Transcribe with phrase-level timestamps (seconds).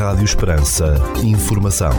[0.00, 0.94] Rádio Esperança.
[1.22, 1.90] Informação.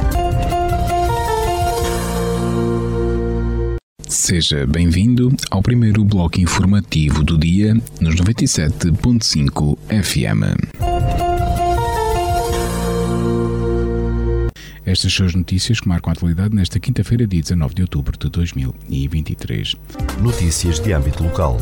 [4.07, 10.41] Seja bem-vindo ao primeiro bloco informativo do dia nos 97.5 FM.
[14.83, 18.29] Estas são as notícias que marcam a atualidade nesta quinta-feira, dia 19 de outubro de
[18.29, 19.75] 2023.
[20.19, 21.55] Notícias de âmbito local.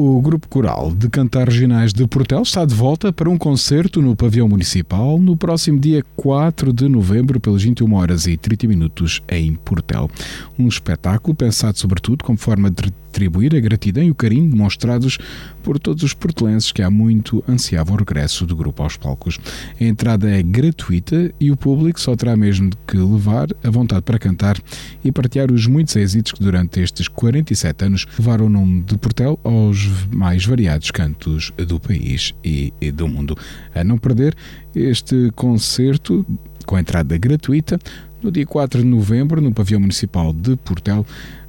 [0.00, 4.14] O Grupo Coral de Cantar Regionais de Portel está de volta para um concerto no
[4.14, 9.56] Pavião Municipal no próximo dia 4 de novembro, pelas 21 horas e 30 minutos, em
[9.56, 10.08] Portel.
[10.56, 15.18] Um espetáculo pensado sobretudo como forma de retribuir a gratidão e o carinho demonstrados
[15.62, 19.38] por todos os portelenses que há muito ansiavam o regresso do grupo aos palcos.
[19.78, 24.18] A entrada é gratuita e o público só terá mesmo que levar a vontade para
[24.18, 24.56] cantar
[25.04, 29.38] e partilhar os muitos êxitos que durante estes 47 anos levaram o nome de Portel
[29.42, 33.36] aos mais variados cantos do país e do mundo.
[33.74, 34.36] A não perder
[34.74, 36.24] este concerto
[36.64, 37.78] com entrada gratuita
[38.22, 41.06] no dia 4 de novembro no Pavião Municipal de Portel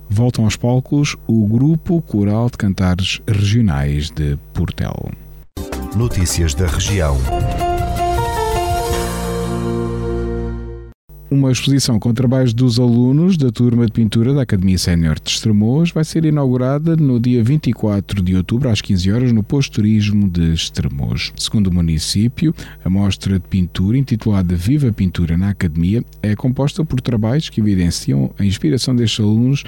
[0.10, 5.12] voltam aos palcos o Grupo Coral de Cantares Regionais de Portel.
[5.96, 7.18] Notícias da região.
[11.32, 15.92] Uma exposição com trabalhos dos alunos da turma de pintura da Academia Sénior de Estremoz
[15.92, 20.52] vai ser inaugurada no dia 24 de outubro, às 15 horas, no posto turismo de
[20.54, 21.32] Estremoz.
[21.38, 22.52] Segundo o município,
[22.84, 28.32] a mostra de pintura, intitulada Viva Pintura na Academia, é composta por trabalhos que evidenciam
[28.40, 29.64] a inspiração destes alunos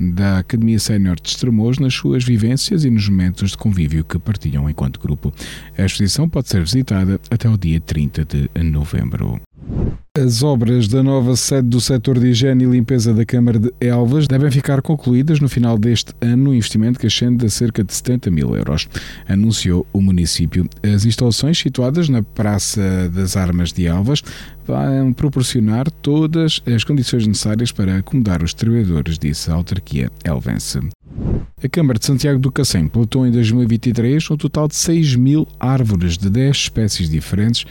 [0.00, 4.68] da Academia Sénior de Estremoz nas suas vivências e nos momentos de convívio que partilham
[4.68, 5.30] enquanto grupo.
[5.76, 9.42] A exposição pode ser visitada até o dia 30 de novembro.
[10.18, 14.26] As obras da nova sede do setor de higiene e limpeza da Câmara de Elvas
[14.28, 18.30] devem ficar concluídas no final deste ano, um investimento que ascende a cerca de 70
[18.30, 18.88] mil euros,
[19.26, 20.68] anunciou o município.
[20.82, 24.22] As instalações situadas na Praça das Armas de Elvas
[24.66, 30.78] vão proporcionar todas as condições necessárias para acomodar os trabalhadores, disse a autarquia elvense.
[31.64, 36.18] A Câmara de Santiago do Cacém plantou em 2023 um total de 6 mil árvores
[36.18, 37.64] de 10 espécies diferentes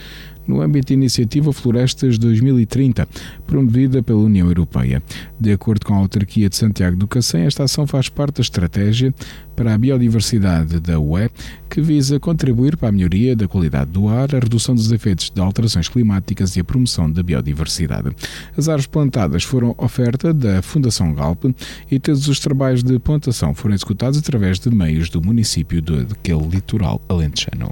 [0.47, 3.07] no âmbito da iniciativa Florestas 2030,
[3.45, 5.01] promovida pela União Europeia.
[5.39, 9.13] De acordo com a autarquia de Santiago do Cacém, esta ação faz parte da estratégia
[9.55, 11.29] para a biodiversidade da UE,
[11.69, 15.39] que visa contribuir para a melhoria da qualidade do ar, a redução dos efeitos de
[15.39, 18.09] alterações climáticas e a promoção da biodiversidade.
[18.57, 21.45] As árvores plantadas foram oferta da Fundação Galp
[21.89, 27.01] e todos os trabalhos de plantação foram executados através de meios do município daquele litoral
[27.07, 27.71] alentejano.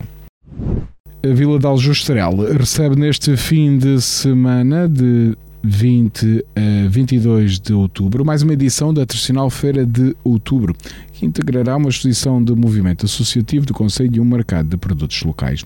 [1.21, 8.23] A Vila de Aljustrel recebe neste fim de semana de 20 a 22 de outubro
[8.23, 10.73] mais uma edição da tradicional Feira de Outubro,
[11.11, 15.65] que integrará uma exposição de movimento associativo do Conselho e um mercado de produtos locais.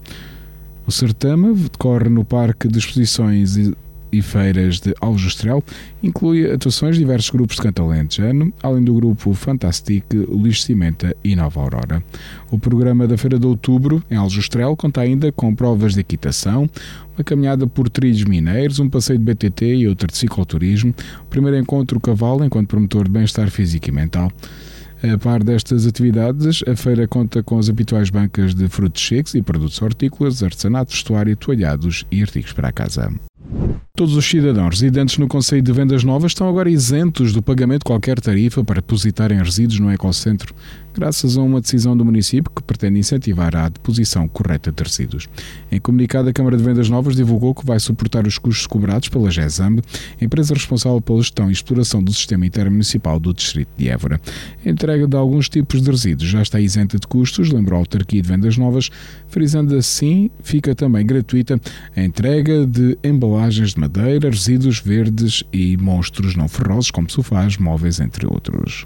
[0.87, 3.55] O certame decorre no Parque de Exposições
[4.13, 5.63] e feiras de Aljustrel
[6.01, 11.35] inclui atuações de diversos grupos de canto alentejano, além do grupo Fantastic, Lixo Cimenta e
[11.35, 12.03] Nova Aurora.
[12.51, 16.69] O programa da Feira de Outubro, em Aljustrel, conta ainda com provas de equitação,
[17.17, 21.57] uma caminhada por trilhos mineiros, um passeio de BTT e outro de cicloturismo, o primeiro
[21.57, 24.31] encontro cavalo enquanto promotor de bem-estar físico e mental.
[25.03, 29.41] A par destas atividades, a feira conta com as habituais bancas de frutos secos e
[29.41, 33.11] produtos hortícolas, artesanato, vestuário, toalhados e artigos para a casa.
[33.95, 37.85] Todos os cidadãos residentes no Conselho de Vendas Novas estão agora isentos do pagamento de
[37.85, 40.55] qualquer tarifa para depositarem resíduos no ecocentro,
[40.93, 45.27] graças a uma decisão do município que pretende incentivar a deposição correta de resíduos.
[45.71, 49.31] Em comunicado, a Câmara de Vendas Novas divulgou que vai suportar os custos cobrados pela
[49.31, 49.81] GESAMB,
[50.21, 54.19] empresa responsável pela gestão e exploração do sistema intermunicipal do Distrito de Évora.
[54.65, 58.21] A entrega de alguns tipos de resíduos já está isenta de custos, lembrou a autarquia
[58.21, 58.89] de Vendas Novas,
[59.27, 61.59] frisando assim fica também gratuita
[61.95, 67.99] a entrega de embalagens de madeira, resíduos verdes e monstros não ferrosos como sofás, móveis,
[67.99, 68.85] entre outros.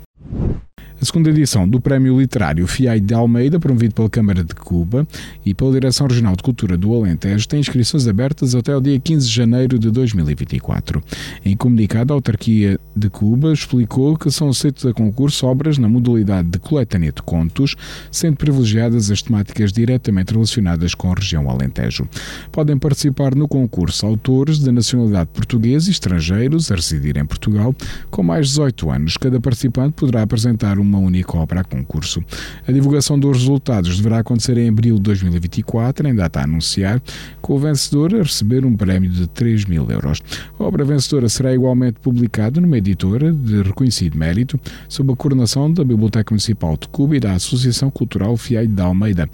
[1.00, 5.08] A segunda edição do Prémio Literário FIAI de Almeida, promovido pela Câmara de Cuba
[5.46, 9.28] e pela Direção Regional de Cultura do Alentejo, tem inscrições abertas até o dia 15
[9.28, 11.04] de janeiro de 2024.
[11.46, 16.50] Em comunicado, a autarquia de Cuba explicou que são aceitos a concurso obras na modalidade
[16.50, 17.76] de coletânea de contos,
[18.12, 22.10] sendo privilegiadas as temáticas diretamente relacionadas com a região Alentejo.
[22.52, 27.76] Podem participar no concurso autores de nacionalidade portuguesa e estrangeiros a residir em Portugal
[28.10, 29.16] com mais de 18 anos.
[29.16, 32.24] Cada participante poderá apresentar um uma única obra a concurso.
[32.68, 37.02] A divulgação dos resultados deverá acontecer em abril de 2024, em data a anunciar,
[37.42, 40.22] com o vencedor a receber um prémio de 3 mil euros.
[40.60, 45.84] A obra vencedora será igualmente publicada numa editora de reconhecido mérito, sob a coordenação da
[45.84, 49.30] Biblioteca Municipal de Cuba e da Associação Cultural Fiai de Almeida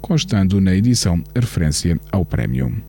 [0.00, 2.87] constando na edição a referência ao prémio.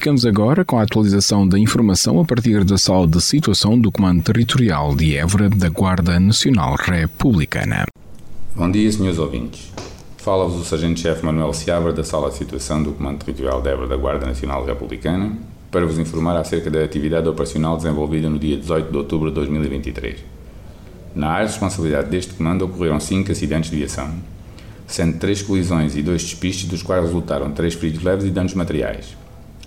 [0.00, 4.22] Ficamos agora com a atualização da informação a partir da sala de situação do Comando
[4.22, 7.84] Territorial de Évora da Guarda Nacional Republicana.
[8.56, 9.70] Bom dia, senhores ouvintes.
[10.16, 13.96] Fala-vos o Sargento-Chefe Manuel Seabra da Sala de Situação do Comando Territorial de Évora da
[13.98, 15.36] Guarda Nacional Republicana
[15.70, 20.24] para vos informar acerca da atividade operacional desenvolvida no dia 18 de outubro de 2023.
[21.14, 24.14] Na área de responsabilidade deste comando ocorreram cinco acidentes de viação,
[24.86, 29.19] sendo três colisões e dois despistes, dos quais resultaram três feridos leves e danos materiais.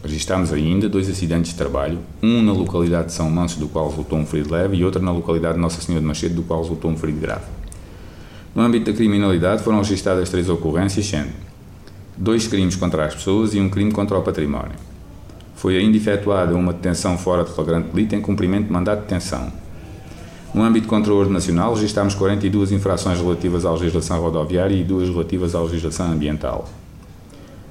[0.04, 4.20] Registámos ainda dois acidentes de trabalho, um na localidade de São Manso, do qual resultou
[4.20, 6.92] um ferido leve, e outro na localidade de Nossa Senhora de Macedo, do qual resultou
[6.92, 7.46] um ferido grave.
[8.54, 11.30] No âmbito da criminalidade foram registadas três ocorrências, sendo
[12.18, 14.76] dois crimes contra as pessoas e um crime contra o património.
[15.56, 19.54] Foi ainda efetuada uma detenção fora de flagrante delito em cumprimento de mandato de detenção.
[20.54, 25.56] No âmbito contra o nacional, registámos 42 infrações relativas à legislação rodoviária e duas relativas
[25.56, 26.68] à legislação ambiental.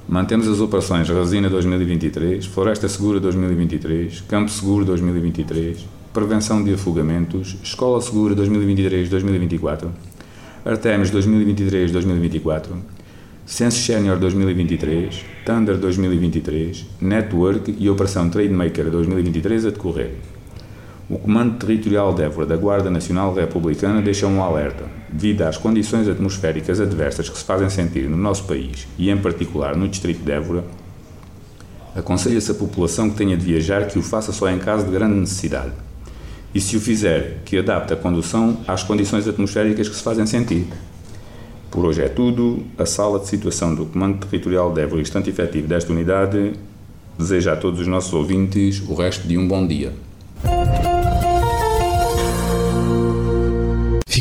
[0.09, 8.01] Mantemos as operações Resina 2023, Floresta Segura 2023, Campo Seguro 2023, Prevenção de Afogamentos, Escola
[8.03, 9.89] Segura 2023-2024,
[10.65, 12.67] Artemis 2023-2024,
[13.47, 20.15] Censo Senior 2023, Thunder 2023, Network e Operação Trademaker 2023 a decorrer.
[21.13, 26.09] O Comando Territorial de Évora da Guarda Nacional Republicana deixa um alerta, devido às condições
[26.09, 30.33] atmosféricas adversas que se fazem sentir no nosso país e, em particular, no Distrito de
[30.33, 30.65] Évora.
[31.95, 35.17] Aconselha-se a população que tenha de viajar que o faça só em caso de grande
[35.17, 35.73] necessidade.
[36.55, 40.67] E, se o fizer, que adapte a condução às condições atmosféricas que se fazem sentir.
[41.71, 42.65] Por hoje é tudo.
[42.79, 46.55] A sala de situação do Comando Territorial de Évora e estante efetivo desta unidade
[47.19, 49.93] deseja a todos os nossos ouvintes o resto de um bom dia.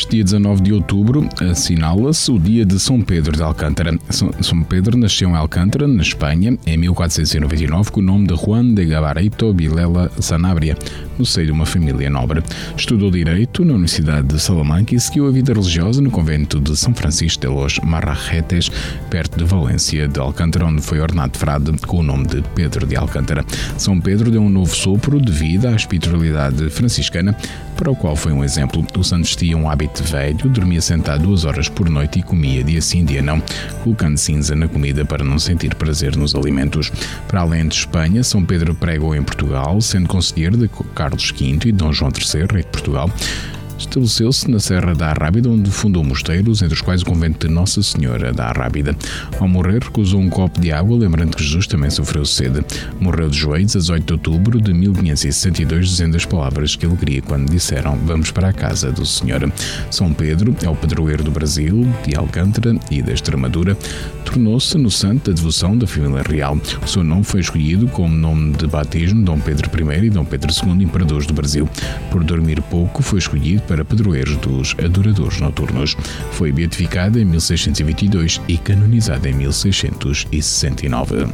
[0.00, 3.98] Neste dia 19 de outubro assinala-se o dia de São Pedro de Alcântara.
[4.08, 8.86] São Pedro nasceu em Alcântara, na Espanha, em 1499, com o nome de Juan de
[8.86, 10.74] Gabarito Vilela Sanabria,
[11.20, 12.42] no seio de uma família nobre.
[12.74, 16.94] Estudou Direito na Universidade de Salamanca e seguiu a vida religiosa no convento de São
[16.94, 18.70] Francisco de los Marrajetes,
[19.10, 22.96] perto de Valência de Alcântara, onde foi ordenado frade com o nome de Pedro de
[22.96, 23.44] Alcântara.
[23.76, 27.36] São Pedro deu um novo sopro de vida à espiritualidade franciscana,
[27.76, 28.84] para o qual foi um exemplo.
[28.98, 32.80] Os santos tinham um hábito velho, dormia sentado duas horas por noite e comia dia
[32.80, 33.42] sim, dia não,
[33.82, 36.90] colocando cinza na comida para não sentir prazer nos alimentos.
[37.28, 41.72] Para além de Espanha, São Pedro pregou em Portugal, sendo conselheiro de Carlos V e
[41.72, 43.10] Dom João III, rei de Portugal.
[43.80, 47.82] Estabeleceu-se na Serra da Arrábida, onde fundou mosteiros, entre os quais o convento de Nossa
[47.82, 48.94] Senhora da Arrábida.
[49.40, 52.62] Ao morrer, recusou um copo de água, lembrando que Jesus também sofreu sede.
[53.00, 57.22] Morreu de joelhos a 18 de outubro de 1562, dizendo as palavras que ele queria
[57.22, 59.50] quando disseram: Vamos para a casa do Senhor.
[59.90, 63.76] São Pedro é o padroeiro do Brasil, de Alcântara e da Extremadura.
[64.26, 66.60] Tornou-se no santo da devoção da família real.
[66.84, 70.52] O seu nome foi escolhido como nome de batismo Dom Pedro I e Dom Pedro
[70.52, 71.68] II, imperadores do Brasil.
[72.10, 75.96] Por dormir pouco, foi escolhido para padroeiro dos adoradores noturnos.
[76.32, 81.28] Foi beatificada em 1622 e canonizada em 1669.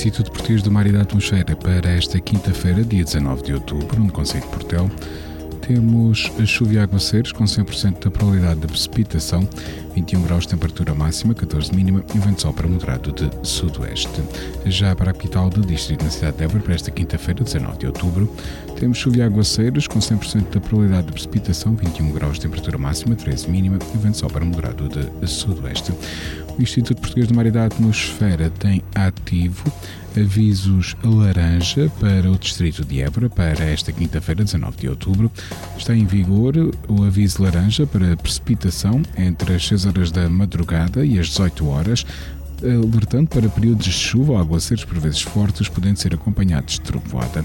[0.00, 4.48] Instituto Português do e da para esta quinta-feira, dia 19 de outubro, no Conselho de
[4.48, 4.90] Portel.
[5.60, 9.48] Temos chuva e aguaceiros com 100% da probabilidade de precipitação,
[9.94, 14.20] 21 graus de temperatura máxima, 14 mínima e vento sol para moderado de sudoeste.
[14.66, 17.86] Já para a capital do distrito, na cidade de Évora, para esta quinta-feira, 19 de
[17.86, 18.34] outubro,
[18.76, 23.14] temos chuva e aguaceiros com 100% da probabilidade de precipitação, 21 graus de temperatura máxima,
[23.14, 25.92] 13 mínima e vento sol para moderado de sudoeste.
[26.60, 29.72] O Instituto Português de Mar e da Atmosfera tem ativo
[30.14, 35.32] avisos laranja para o Distrito de Évora para esta quinta-feira, 19 de outubro.
[35.78, 36.52] Está em vigor
[36.86, 42.04] o aviso laranja para precipitação entre as 6 horas da madrugada e as 18 horas,
[42.62, 47.42] alertando para períodos de chuva ou aguaceiros por vezes fortes, podendo ser acompanhados de trovoada.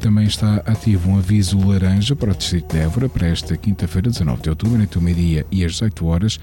[0.00, 4.42] Também está ativo um aviso laranja para o Distrito de Évora para esta quinta-feira, 19
[4.42, 6.40] de outubro, entre o meio-dia e as 18 horas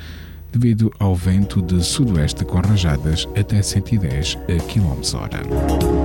[0.58, 4.36] devido ao vento de sudoeste com rajadas até 110
[4.68, 6.05] km/h.